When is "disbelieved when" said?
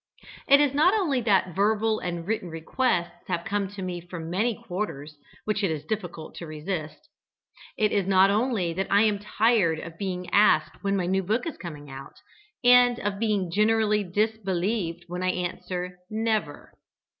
14.03-15.21